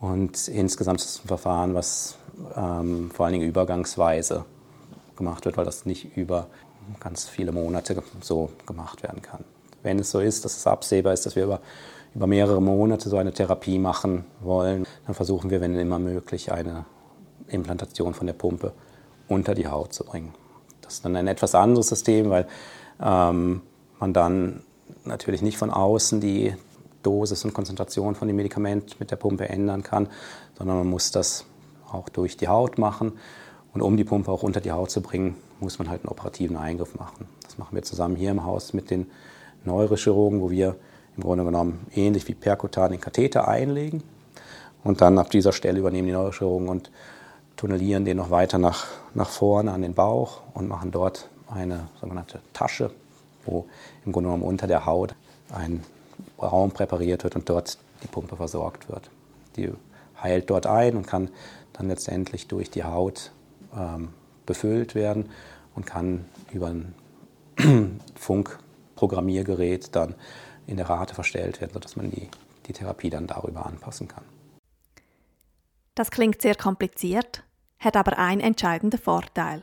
Und 0.00 0.48
insgesamt 0.48 1.02
ist 1.02 1.10
es 1.10 1.24
ein 1.24 1.28
Verfahren, 1.28 1.74
was 1.74 2.16
ähm, 2.56 3.10
vor 3.10 3.26
allen 3.26 3.34
Dingen 3.34 3.48
übergangsweise 3.48 4.46
gemacht 5.16 5.44
wird, 5.44 5.58
weil 5.58 5.66
das 5.66 5.84
nicht 5.84 6.16
über 6.16 6.46
ganz 7.00 7.28
viele 7.28 7.52
Monate 7.52 8.02
so 8.22 8.48
gemacht 8.64 9.02
werden 9.02 9.20
kann. 9.20 9.44
Wenn 9.82 9.98
es 9.98 10.10
so 10.10 10.20
ist, 10.20 10.46
dass 10.46 10.56
es 10.56 10.66
absehbar 10.66 11.12
ist, 11.12 11.26
dass 11.26 11.36
wir 11.36 11.44
über, 11.44 11.60
über 12.14 12.26
mehrere 12.26 12.60
Monate 12.60 13.08
so 13.08 13.16
eine 13.16 13.32
Therapie 13.32 13.78
machen 13.78 14.24
wollen, 14.40 14.86
dann 15.06 15.14
versuchen 15.14 15.50
wir, 15.50 15.60
wenn 15.60 15.74
immer 15.76 15.98
möglich, 15.98 16.52
eine 16.52 16.84
Implantation 17.48 18.14
von 18.14 18.26
der 18.26 18.34
Pumpe 18.34 18.72
unter 19.28 19.54
die 19.54 19.66
Haut 19.66 19.92
zu 19.92 20.04
bringen. 20.04 20.34
Das 20.82 20.94
ist 20.94 21.04
dann 21.04 21.16
ein 21.16 21.26
etwas 21.26 21.54
anderes 21.54 21.88
System, 21.88 22.30
weil 22.30 22.46
ähm, 23.00 23.62
man 23.98 24.12
dann 24.12 24.62
natürlich 25.04 25.42
nicht 25.42 25.56
von 25.56 25.70
außen 25.70 26.20
die 26.20 26.54
Dosis 27.02 27.44
und 27.44 27.54
Konzentration 27.54 28.14
von 28.14 28.28
dem 28.28 28.36
Medikament 28.36 29.00
mit 29.00 29.10
der 29.10 29.16
Pumpe 29.16 29.48
ändern 29.48 29.82
kann, 29.82 30.08
sondern 30.56 30.78
man 30.78 30.86
muss 30.88 31.10
das 31.10 31.46
auch 31.90 32.08
durch 32.08 32.36
die 32.36 32.48
Haut 32.48 32.78
machen. 32.78 33.12
Und 33.72 33.80
um 33.80 33.96
die 33.96 34.04
Pumpe 34.04 34.30
auch 34.30 34.42
unter 34.42 34.60
die 34.60 34.70
Haut 34.70 34.90
zu 34.90 35.00
bringen, 35.00 35.36
muss 35.60 35.78
man 35.78 35.88
halt 35.88 36.02
einen 36.02 36.10
operativen 36.10 36.56
Eingriff 36.56 36.94
machen. 36.94 37.26
Das 37.42 37.58
machen 37.58 37.74
wir 37.74 37.82
zusammen 37.82 38.16
hier 38.16 38.30
im 38.30 38.44
Haus 38.44 38.72
mit 38.72 38.90
den 38.90 39.10
Neurochirurgen, 39.64 40.40
wo 40.40 40.50
wir 40.50 40.76
im 41.16 41.22
Grunde 41.22 41.44
genommen 41.44 41.86
ähnlich 41.94 42.26
wie 42.28 42.34
perkutan 42.34 42.92
den 42.92 43.00
Katheter 43.00 43.48
einlegen. 43.48 44.02
Und 44.84 45.00
dann 45.00 45.18
ab 45.18 45.30
dieser 45.30 45.52
Stelle 45.52 45.78
übernehmen 45.78 46.08
die 46.08 46.12
Neurochirurgen 46.12 46.68
und 46.68 46.90
tunnelieren 47.56 48.04
den 48.04 48.16
noch 48.16 48.30
weiter 48.30 48.58
nach, 48.58 48.86
nach 49.14 49.28
vorne 49.28 49.72
an 49.72 49.82
den 49.82 49.94
Bauch 49.94 50.40
und 50.54 50.68
machen 50.68 50.90
dort 50.90 51.28
eine 51.48 51.88
sogenannte 52.00 52.40
Tasche, 52.52 52.90
wo 53.44 53.66
im 54.04 54.12
Grunde 54.12 54.28
genommen 54.28 54.42
unter 54.42 54.66
der 54.66 54.86
Haut 54.86 55.14
ein 55.50 55.84
Raum 56.40 56.70
präpariert 56.72 57.24
wird 57.24 57.36
und 57.36 57.48
dort 57.48 57.78
die 58.02 58.08
Pumpe 58.08 58.36
versorgt 58.36 58.88
wird. 58.88 59.10
Die 59.56 59.70
heilt 60.20 60.50
dort 60.50 60.66
ein 60.66 60.96
und 60.96 61.06
kann 61.06 61.30
dann 61.74 61.88
letztendlich 61.88 62.48
durch 62.48 62.70
die 62.70 62.84
Haut 62.84 63.32
ähm, 63.76 64.08
befüllt 64.46 64.94
werden 64.94 65.28
und 65.74 65.86
kann 65.86 66.24
über 66.52 66.68
ein 66.68 66.94
Funkprogrammiergerät 68.16 69.94
dann 69.94 70.14
in 70.66 70.76
der 70.76 70.88
Rate 70.88 71.14
verstellt 71.14 71.60
werden, 71.60 71.72
sodass 71.72 71.96
man 71.96 72.10
die, 72.10 72.28
die 72.66 72.72
Therapie 72.72 73.10
dann 73.10 73.26
darüber 73.26 73.66
anpassen 73.66 74.08
kann. 74.08 74.24
Das 75.94 76.10
klingt 76.10 76.40
sehr 76.40 76.54
kompliziert, 76.54 77.42
hat 77.78 77.96
aber 77.96 78.18
einen 78.18 78.40
entscheidenden 78.40 78.98
Vorteil. 78.98 79.62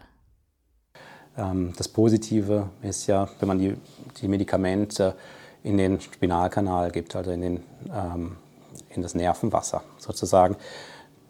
Ähm, 1.38 1.74
das 1.77 1.88
Positive 1.88 2.70
ist 2.82 3.08
ja, 3.08 3.27
wenn 3.39 3.48
man 3.48 3.60
die, 3.60 3.75
die 4.22 4.27
Medikamente 4.27 5.15
in 5.63 5.77
den 5.77 6.00
Spinalkanal 6.00 6.91
gibt, 6.91 7.15
also 7.15 7.32
in, 7.32 7.41
den, 7.41 7.63
ähm, 7.91 8.38
in 8.89 9.01
das 9.01 9.15
Nervenwasser 9.15 9.84
sozusagen, 9.98 10.56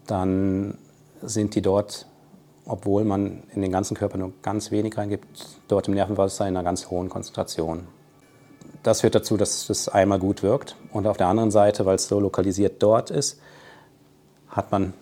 dann 0.05 0.77
sind 1.21 1.55
die 1.55 1.61
dort 1.61 2.07
obwohl 2.69 3.03
man 3.03 3.43
in 3.53 3.61
den 3.61 3.71
ganzen 3.71 3.97
Körper 3.97 4.17
nur 4.17 4.31
ganz 4.43 4.69
wenig 4.69 4.95
reingibt, 4.97 5.27
dort 5.67 5.88
im 5.88 5.95
Nervenwasser 5.95 6.47
in 6.47 6.55
einer 6.55 6.63
ganz 6.63 6.89
hohen 6.89 7.09
Konzentration. 7.09 7.88
Das 8.83 9.01
führt 9.01 9.15
dazu, 9.15 9.38
dass 9.38 9.67
das 9.67 9.89
einmal 9.89 10.19
gut 10.19 10.41
wirkt. 10.43 10.75
Und 10.91 11.05
auf 11.07 11.17
der 11.17 11.27
anderen 11.27 11.51
Seite, 11.51 11.86
weil 11.86 11.95
es 11.95 12.07
so 12.07 12.19
lokalisiert 12.19 12.81
dort 12.81 13.12
ist, 13.12 13.39
hat 14.48 14.71
man 14.71 14.93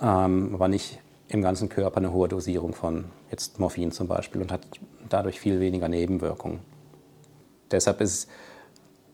ähm, 0.00 0.50
aber 0.54 0.68
nicht 0.68 0.98
im 1.28 1.42
ganzen 1.42 1.68
Körper 1.68 1.98
eine 1.98 2.12
hohe 2.12 2.28
Dosierung 2.28 2.74
von 2.74 3.06
jetzt 3.30 3.58
Morphin 3.58 3.92
zum 3.92 4.08
Beispiel 4.08 4.40
und 4.40 4.52
hat 4.52 4.62
dadurch 5.08 5.40
viel 5.40 5.60
weniger 5.60 5.88
Nebenwirkungen. 5.88 6.60
Deshalb 7.70 8.00
ist 8.00 8.28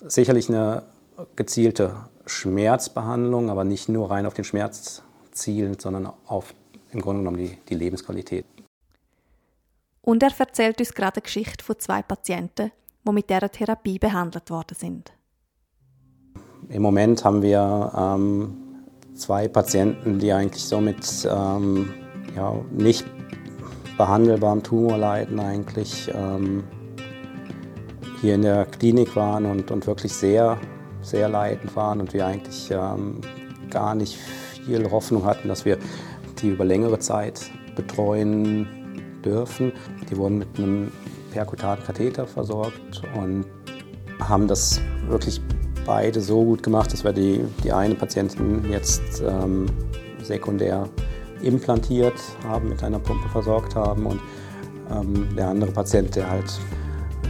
es 0.00 0.14
sicherlich 0.14 0.48
eine 0.48 0.82
gezielte 1.36 1.96
Schmerzbehandlung, 2.26 3.50
aber 3.50 3.64
nicht 3.64 3.88
nur 3.88 4.10
rein 4.10 4.26
auf 4.26 4.34
den 4.34 4.44
Schmerz 4.44 5.02
zielend, 5.32 5.80
sondern 5.80 6.12
auf 6.26 6.54
im 6.90 7.00
Grunde 7.00 7.20
genommen 7.20 7.38
die, 7.38 7.56
die 7.68 7.74
Lebensqualität. 7.74 8.44
Und 10.02 10.22
er 10.22 10.32
erzählt 10.36 10.78
uns 10.80 10.92
gerade 10.94 11.16
eine 11.16 11.22
Geschichte 11.22 11.64
von 11.64 11.78
zwei 11.78 12.02
Patienten, 12.02 12.72
die 13.06 13.12
mit 13.12 13.28
dieser 13.28 13.50
Therapie 13.50 13.98
behandelt 13.98 14.50
worden 14.50 14.76
sind. 14.76 15.12
Im 16.68 16.82
Moment 16.82 17.24
haben 17.24 17.42
wir 17.42 17.92
ähm, 17.96 18.56
zwei 19.14 19.48
Patienten, 19.48 20.18
die 20.18 20.32
eigentlich 20.32 20.64
so 20.64 20.80
mit 20.80 21.28
ähm, 21.30 21.92
ja, 22.36 22.54
nicht 22.70 23.04
behandelbarem 23.98 24.62
Tumor 24.62 24.96
leiden, 24.96 25.38
eigentlich 25.38 26.10
ähm, 26.14 26.64
hier 28.20 28.36
in 28.36 28.42
der 28.42 28.66
Klinik 28.66 29.14
waren 29.16 29.44
und, 29.46 29.70
und 29.70 29.86
wirklich 29.86 30.12
sehr, 30.12 30.58
sehr 31.02 31.28
leidend 31.28 31.74
waren 31.76 32.00
und 32.00 32.14
wir 32.14 32.26
eigentlich 32.26 32.70
ähm, 32.70 33.20
gar 33.68 33.94
nicht 33.94 34.16
viel 34.16 34.90
Hoffnung 34.90 35.24
hatten, 35.24 35.48
dass 35.48 35.64
wir 35.64 35.78
die 36.40 36.50
über 36.50 36.64
längere 36.64 36.98
Zeit 36.98 37.50
betreuen 37.76 38.66
dürfen. 39.24 39.72
Die 40.10 40.16
wurden 40.16 40.38
mit 40.38 40.58
einem 40.58 40.92
perkutanen 41.32 41.84
Katheter 41.84 42.26
versorgt 42.26 43.02
und 43.16 43.46
haben 44.20 44.46
das 44.46 44.80
wirklich 45.08 45.40
beide 45.84 46.20
so 46.20 46.44
gut 46.44 46.62
gemacht, 46.62 46.92
dass 46.92 47.02
wir 47.02 47.12
die, 47.12 47.40
die 47.64 47.72
eine 47.72 47.94
Patientin 47.94 48.70
jetzt 48.70 49.22
ähm, 49.26 49.66
sekundär 50.22 50.88
implantiert 51.42 52.14
haben, 52.46 52.68
mit 52.68 52.84
einer 52.84 52.98
Pumpe 52.98 53.28
versorgt 53.30 53.74
haben 53.74 54.06
und 54.06 54.20
ähm, 54.90 55.28
der 55.36 55.48
andere 55.48 55.72
Patient, 55.72 56.14
der 56.14 56.30
halt 56.30 56.52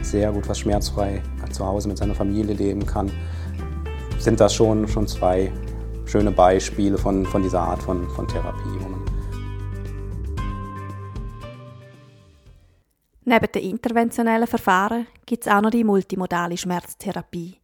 sehr 0.03 0.33
gut 0.33 0.49
was 0.49 0.59
schmerzfrei 0.59 1.23
zu 1.51 1.67
Hause 1.67 1.89
mit 1.89 1.99
seiner 1.99 2.15
Familie 2.15 2.55
leben 2.55 2.85
kann, 2.85 3.11
sind 4.19 4.41
das 4.41 4.55
schon, 4.55 4.89
schon 4.89 5.07
zwei 5.07 5.53
schöne 6.05 6.31
Beispiele 6.31 6.99
von, 6.99 7.25
von 7.25 7.43
dieser 7.43 7.61
Art 7.61 7.83
von, 7.83 8.09
von 8.11 8.27
Therapie. 8.27 9.02
Neben 13.25 13.53
den 13.53 13.63
interventionellen 13.63 14.49
Verfahren 14.49 15.07
gibt 15.27 15.47
es 15.47 15.53
auch 15.53 15.61
noch 15.61 15.71
die 15.71 15.85
multimodale 15.85 16.57
Schmerztherapie. 16.57 17.59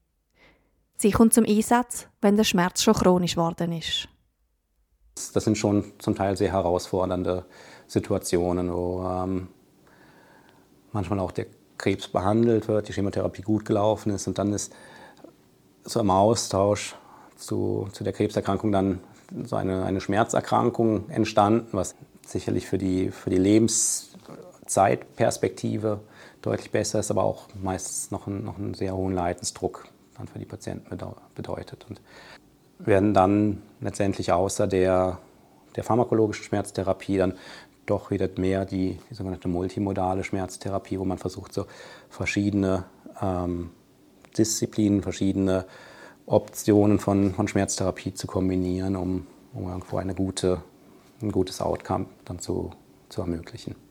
Sie 0.97 1.11
kommt 1.11 1.35
zum 1.35 1.45
Einsatz, 1.45 2.07
wenn 2.21 2.37
der 2.37 2.45
Schmerz 2.45 2.83
schon 2.83 2.95
chronisch 2.95 3.35
geworden 3.35 3.73
ist. 3.73 4.09
Das 5.35 5.45
sind 5.45 5.59
schon 5.59 5.93
zum 5.99 6.15
Teil 6.15 6.37
sehr 6.37 6.53
herausfordernde 6.53 7.45
Situationen, 7.89 8.73
wo 8.73 9.05
ähm, 9.05 9.49
manchmal 10.93 11.19
auch 11.19 11.33
der 11.33 11.47
Krebs 11.77 12.09
behandelt 12.09 12.69
wird, 12.69 12.89
die 12.89 12.93
Chemotherapie 12.93 13.43
gut 13.43 13.65
gelaufen 13.65 14.11
ist 14.11 14.27
und 14.29 14.39
dann 14.39 14.53
ist 14.53 14.73
so 15.85 16.01
im 16.01 16.11
Austausch 16.11 16.95
zu, 17.37 17.89
zu 17.93 18.05
der 18.05 18.13
Krebserkrankung 18.13 18.73
dann 18.73 19.01
so 19.45 19.57
eine, 19.57 19.85
eine 19.85 20.01
Schmerzerkrankung 20.01 21.09
entstanden, 21.11 21.69
was 21.73 21.95
sicherlich 22.27 22.67
für 22.67 22.79
die, 22.79 23.11
für 23.11 23.31
die 23.31 23.39
Lebenszeitperspektive 24.69 26.01
deutlich 26.43 26.71
besser 26.71 27.01
ist, 27.01 27.11
aber 27.11 27.25
auch 27.25 27.49
meistens 27.63 28.11
noch, 28.11 28.27
ein, 28.27 28.45
noch 28.45 28.59
einen 28.59 28.75
sehr 28.75 28.95
hohen 28.95 29.15
Leidensdruck 29.15 29.89
dann 30.17 30.29
für 30.29 30.39
die 30.39 30.45
Patienten 30.45 30.97
bedeutet. 31.35 31.87
Und 31.89 32.01
werden 32.79 33.15
dann 33.15 33.63
letztendlich 33.81 34.31
außer 34.31 34.67
der, 34.67 35.19
der 35.75 35.85
pharmakologischen 35.85 36.45
Schmerztherapie 36.45 37.17
dann 37.17 37.35
doch 37.87 38.11
wieder 38.11 38.29
mehr 38.37 38.67
die, 38.67 38.99
die 39.11 39.15
sogenannte 39.15 39.49
multimodale 39.49 40.23
Schmerztherapie, 40.23 40.99
wo 40.99 41.05
man 41.05 41.19
versucht, 41.19 41.55
so 41.55 41.65
verschiedene 42.11 42.85
ähm, 43.23 43.71
Disziplinen, 44.37 45.03
verschiedene 45.03 45.65
Optionen 46.27 46.99
von, 46.99 47.33
von 47.33 47.49
Schmerztherapie 47.49 48.13
zu 48.13 48.27
kombinieren, 48.27 48.95
um, 48.95 49.27
um 49.55 49.69
irgendwo 49.69 49.97
eine 49.97 50.15
gute, 50.15 50.63
ein 51.23 51.33
gutes 51.33 51.63
Outcome 51.63 52.07
dann 52.27 52.39
zu, 52.39 52.71
zu 53.09 53.23
ermöglichen. 53.23 53.88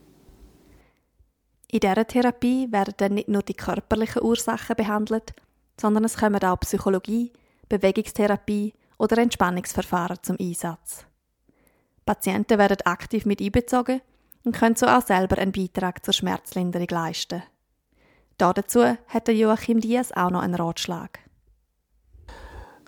In 1.69 1.79
dieser 1.79 2.07
Therapie 2.07 2.71
werden 2.71 2.93
dann 2.97 3.15
nicht 3.15 3.27
nur 3.27 3.41
die 3.41 3.53
körperlichen 3.53 4.23
Ursachen 4.23 4.75
behandelt, 4.75 5.33
sondern 5.79 6.05
es 6.05 6.17
kommen 6.17 6.41
auch 6.43 6.59
Psychologie, 6.61 7.31
Bewegungstherapie 7.67 8.73
oder 8.97 9.17
Entspannungsverfahren 9.17 10.17
zum 10.21 10.37
Einsatz. 10.39 11.05
Patienten 12.05 12.57
werden 12.57 12.77
aktiv 12.85 13.25
mit 13.25 13.41
einbezogen 13.41 14.01
und 14.45 14.55
können 14.55 14.77
so 14.77 14.85
auch 14.85 15.05
selber 15.05 15.37
einen 15.37 15.51
Beitrag 15.51 16.05
zur 16.05 16.13
Schmerzlinderung 16.13 16.87
leisten. 16.89 17.43
Dazu 18.37 18.83
hat 19.07 19.27
Joachim 19.27 19.81
Diaz 19.81 20.11
auch 20.13 20.29
noch 20.29 20.41
einen 20.41 20.55
Ratschlag. 20.55 21.19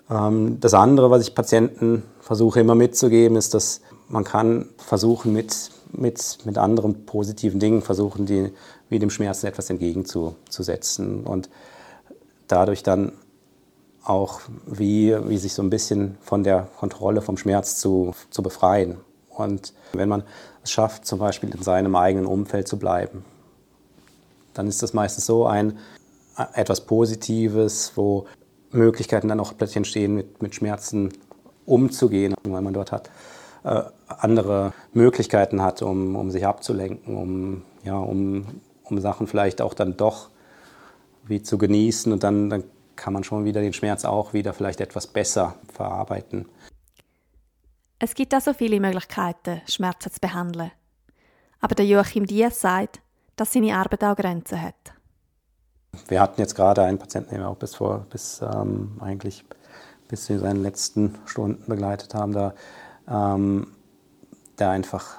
Ähm, 0.08 0.58
das 0.60 0.74
andere, 0.74 1.10
was 1.10 1.26
ich 1.26 1.34
Patienten 1.34 2.02
versuche 2.20 2.60
immer 2.60 2.74
mitzugeben, 2.74 3.36
ist, 3.36 3.52
dass 3.52 3.82
man 4.08 4.24
kann 4.24 4.68
versuchen, 4.78 5.32
mit, 5.32 5.70
mit, 5.92 6.38
mit 6.44 6.58
anderen 6.58 7.06
positiven 7.06 7.60
Dingen 7.60 7.82
versuchen, 7.82 8.26
die, 8.26 8.52
wie 8.88 8.98
dem 8.98 9.10
Schmerzen 9.10 9.46
etwas 9.46 9.70
entgegenzusetzen 9.70 11.24
und 11.24 11.48
dadurch 12.48 12.82
dann 12.82 13.12
auch 14.02 14.40
wie, 14.66 15.14
wie 15.28 15.38
sich 15.38 15.52
so 15.52 15.62
ein 15.62 15.70
bisschen 15.70 16.16
von 16.20 16.42
der 16.42 16.68
Kontrolle 16.78 17.20
vom 17.22 17.36
Schmerz 17.36 17.76
zu, 17.76 18.14
zu 18.30 18.42
befreien. 18.42 18.98
Und 19.28 19.74
wenn 19.92 20.08
man 20.08 20.24
es 20.62 20.70
schafft, 20.70 21.06
zum 21.06 21.18
Beispiel 21.18 21.50
in 21.50 21.62
seinem 21.62 21.94
eigenen 21.94 22.26
Umfeld 22.26 22.66
zu 22.66 22.78
bleiben, 22.78 23.24
dann 24.54 24.66
ist 24.66 24.82
das 24.82 24.94
meistens 24.94 25.26
so 25.26 25.46
ein 25.46 25.78
etwas 26.54 26.82
Positives, 26.82 27.92
wo 27.94 28.26
Möglichkeiten 28.72 29.28
dann 29.28 29.40
auch 29.40 29.56
plötzlich 29.56 29.76
entstehen, 29.76 30.14
mit, 30.14 30.42
mit 30.42 30.54
Schmerzen 30.54 31.12
umzugehen, 31.66 32.34
weil 32.44 32.62
man 32.62 32.72
dort 32.72 32.92
hat, 32.92 33.10
äh, 33.64 33.82
andere 34.18 34.72
Möglichkeiten 34.92 35.62
hat, 35.62 35.82
um, 35.82 36.16
um 36.16 36.30
sich 36.30 36.46
abzulenken, 36.46 37.16
um, 37.16 37.62
ja, 37.84 37.96
um, 37.96 38.46
um 38.84 39.00
Sachen 39.00 39.26
vielleicht 39.26 39.60
auch 39.60 39.74
dann 39.74 39.96
doch 39.96 40.30
wie 41.24 41.42
zu 41.42 41.58
genießen 41.58 42.12
und 42.12 42.22
dann, 42.22 42.50
dann 42.50 42.64
kann 42.96 43.12
man 43.12 43.24
schon 43.24 43.44
wieder 43.44 43.60
den 43.60 43.72
Schmerz 43.72 44.04
auch 44.04 44.32
wieder 44.32 44.52
vielleicht 44.52 44.80
etwas 44.80 45.06
besser 45.06 45.56
verarbeiten. 45.72 46.46
Es 47.98 48.14
gibt 48.14 48.34
also 48.34 48.52
viele 48.52 48.80
Möglichkeiten, 48.80 49.60
Schmerzen 49.66 50.10
zu 50.10 50.20
behandeln. 50.20 50.72
Aber 51.60 51.74
der 51.74 51.86
Joachim 51.86 52.26
Diaz 52.26 52.60
sagt, 52.60 53.00
dass 53.36 53.52
seine 53.52 53.76
Arbeit 53.76 54.02
auch 54.04 54.16
Grenzen 54.16 54.60
hat. 54.60 54.74
Wir 56.08 56.20
hatten 56.20 56.40
jetzt 56.40 56.54
gerade 56.54 56.82
einen 56.82 56.98
Patienten, 56.98 57.30
den 57.30 57.40
wir 57.40 57.48
auch 57.48 57.56
bis 57.56 57.74
vor, 57.74 58.06
bis 58.10 58.40
ähm, 58.42 58.98
eigentlich 59.00 59.44
bis 60.08 60.28
in 60.28 60.40
seinen 60.40 60.62
letzten 60.62 61.18
Stunden 61.24 61.66
begleitet 61.66 62.14
haben, 62.14 62.32
da, 62.32 62.54
ähm, 63.08 63.68
der 64.60 64.70
einfach 64.70 65.18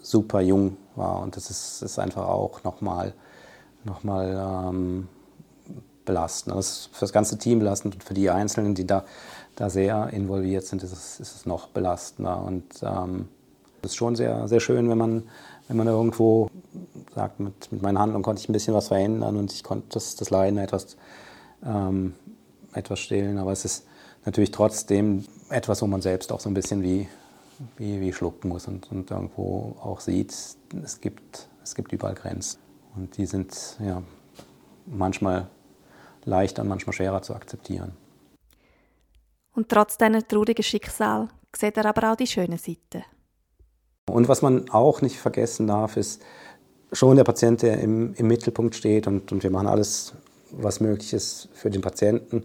super 0.00 0.40
jung 0.40 0.76
war. 0.94 1.20
Und 1.20 1.36
das 1.36 1.50
ist, 1.50 1.82
ist 1.82 1.98
einfach 1.98 2.28
auch 2.28 2.62
nochmal 2.64 3.14
noch 3.84 4.04
mal, 4.04 4.68
ähm, 4.70 5.08
belastend. 6.04 6.56
Das 6.56 6.68
ist 6.68 6.90
für 6.92 7.00
das 7.00 7.12
ganze 7.12 7.38
Team 7.38 7.58
belastend 7.58 7.94
und 7.94 8.04
für 8.04 8.14
die 8.14 8.30
Einzelnen, 8.30 8.74
die 8.74 8.86
da, 8.86 9.04
da 9.56 9.70
sehr 9.70 10.10
involviert 10.12 10.64
sind, 10.64 10.82
ist 10.82 10.92
es, 10.92 11.20
ist 11.20 11.34
es 11.36 11.46
noch 11.46 11.68
belastender. 11.68 12.42
Und 12.42 12.64
ähm, 12.82 13.28
es 13.82 13.90
ist 13.90 13.96
schon 13.96 14.16
sehr, 14.16 14.48
sehr 14.48 14.60
schön, 14.60 14.88
wenn 14.88 14.98
man, 14.98 15.22
wenn 15.68 15.76
man 15.76 15.86
irgendwo 15.86 16.48
sagt, 17.14 17.40
mit, 17.40 17.72
mit 17.72 17.82
meinen 17.82 17.98
Handlungen 17.98 18.22
konnte 18.22 18.40
ich 18.40 18.48
ein 18.48 18.52
bisschen 18.52 18.74
was 18.74 18.88
verändern 18.88 19.36
und 19.36 19.52
ich 19.52 19.62
konnte 19.62 19.86
das, 19.90 20.16
das 20.16 20.30
Leiden 20.30 20.58
etwas, 20.58 20.96
ähm, 21.64 22.14
etwas 22.72 23.00
stillen. 23.00 23.38
Aber 23.38 23.52
es 23.52 23.64
ist 23.64 23.86
natürlich 24.24 24.50
trotzdem 24.50 25.24
etwas, 25.48 25.82
wo 25.82 25.86
man 25.86 26.02
selbst 26.02 26.32
auch 26.32 26.40
so 26.40 26.48
ein 26.48 26.54
bisschen 26.54 26.82
wie, 26.82 27.08
wie, 27.76 28.00
wie 28.00 28.12
schlucken 28.12 28.48
muss 28.48 28.66
und, 28.66 28.90
und 28.90 29.10
irgendwo 29.10 29.76
auch 29.80 30.00
sieht, 30.00 30.30
es 30.30 31.00
gibt, 31.00 31.48
es 31.62 31.74
gibt 31.74 31.92
überall 31.92 32.14
Grenzen. 32.14 32.58
Und 32.94 33.16
die 33.16 33.26
sind 33.26 33.78
ja, 33.80 34.02
manchmal 34.86 35.48
leichter 36.24 36.62
und 36.62 36.68
manchmal 36.68 36.92
schwerer 36.92 37.22
zu 37.22 37.34
akzeptieren. 37.34 37.92
Und 39.54 39.68
trotz 39.68 39.98
diesen 39.98 40.26
traurigen 40.26 40.62
Schicksal 40.62 41.28
sieht 41.54 41.76
er 41.76 41.86
aber 41.86 42.12
auch 42.12 42.16
die 42.16 42.26
schönen 42.26 42.58
Seiten. 42.58 43.04
Und 44.10 44.28
was 44.28 44.42
man 44.42 44.68
auch 44.70 45.02
nicht 45.02 45.18
vergessen 45.18 45.66
darf, 45.66 45.96
ist 45.96 46.22
schon 46.92 47.16
der 47.16 47.24
Patient, 47.24 47.62
der 47.62 47.80
im, 47.80 48.14
im 48.14 48.26
Mittelpunkt 48.26 48.74
steht 48.74 49.06
und, 49.06 49.32
und 49.32 49.42
wir 49.42 49.50
machen 49.50 49.68
alles, 49.68 50.14
was 50.50 50.80
möglich 50.80 51.12
ist 51.12 51.48
für 51.52 51.70
den 51.70 51.80
Patienten. 51.82 52.44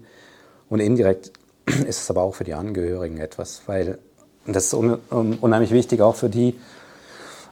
Und 0.70 0.80
indirekt 0.80 1.32
ist 1.66 2.02
es 2.02 2.10
aber 2.10 2.22
auch 2.22 2.36
für 2.36 2.44
die 2.44 2.54
Angehörigen 2.54 3.18
etwas, 3.18 3.64
weil 3.68 4.00
das 4.56 4.66
ist 4.66 4.74
un, 4.74 4.98
unheimlich 5.10 5.72
wichtig, 5.72 6.02
auch 6.02 6.16
für 6.16 6.30
die 6.30 6.56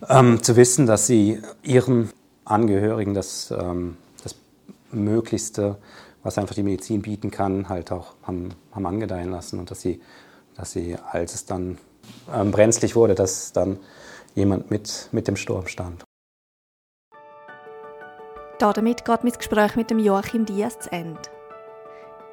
ähm, 0.09 0.41
zu 0.41 0.55
wissen, 0.55 0.85
dass 0.85 1.07
sie 1.07 1.41
ihren 1.63 2.09
Angehörigen 2.45 3.13
das, 3.13 3.51
ähm, 3.51 3.97
das 4.23 4.35
Möglichste 4.91 5.77
was 6.25 6.39
einfach 6.39 6.55
die 6.55 6.63
Medizin 6.63 7.03
bieten 7.03 7.29
kann, 7.29 7.69
halt 7.69 7.91
auch 7.91 8.15
haben, 8.23 8.49
haben 8.71 8.85
angedeihen 8.87 9.29
lassen 9.29 9.59
und 9.59 9.69
dass 9.69 9.81
sie, 9.81 10.01
dass 10.57 10.71
sie, 10.71 10.97
als 11.11 11.35
es 11.35 11.45
dann 11.45 11.77
ähm, 12.33 12.49
brenzlig 12.49 12.95
wurde, 12.95 13.13
dass 13.13 13.53
dann 13.53 13.77
jemand 14.33 14.71
mit, 14.71 15.07
mit 15.11 15.27
dem 15.27 15.35
Sturm 15.35 15.67
stand. 15.67 16.03
Damit 18.57 19.05
geht 19.05 19.23
mein 19.23 19.33
Gespräch 19.33 19.75
mit 19.75 19.91
dem 19.91 19.99
Joachim 19.99 20.45
Diaz 20.45 20.79
zu 20.79 20.91
Ende. 20.91 21.21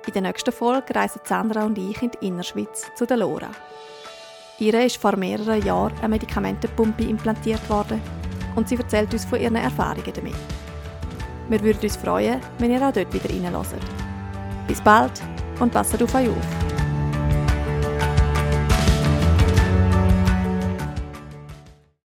In 0.07 0.13
der 0.15 0.23
nächsten 0.23 0.53
Folge 0.53 0.95
reisen 0.95 1.21
Sandra 1.25 1.67
und 1.67 1.77
ich 1.77 2.01
in 2.03 2.11
die 2.13 2.27
Innerschweiz 2.27 2.87
zu 2.97 3.07
der 3.07 3.19
Lora. 3.19 3.51
Ihr 4.63 4.75
ist 4.75 4.97
vor 4.99 5.17
mehreren 5.17 5.61
Jahren 5.67 5.93
eine 5.99 6.11
Medikamentenpumpe 6.11 7.03
implantiert 7.03 7.69
worden 7.69 8.01
und 8.55 8.69
sie 8.69 8.77
erzählt 8.77 9.13
uns 9.13 9.25
von 9.25 9.41
ihren 9.41 9.57
Erfahrungen 9.57 10.13
damit. 10.15 10.37
Wir 11.49 11.61
würden 11.61 11.83
uns 11.83 11.97
freuen, 11.97 12.41
wenn 12.61 12.71
ihr 12.71 12.81
auch 12.81 12.93
dort 12.93 13.13
wieder 13.13 13.29
reinhört. 13.29 13.67
Bis 14.69 14.81
bald 14.81 15.21
und 15.59 15.73
passt 15.73 16.01
auf 16.01 16.15
euch 16.15 16.29
auf. 16.29 16.72